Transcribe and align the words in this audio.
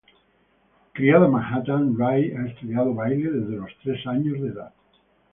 Criada 0.99 1.27
en 1.27 1.31
Manhattan, 1.33 1.93
Ray 1.95 2.31
ha 2.31 2.47
estudiado 2.47 2.95
baile 2.95 3.29
desde 3.29 3.55
los 3.57 3.69
tres 3.83 4.03
años 4.07 4.41
de 4.41 4.47
edad. 4.49 4.73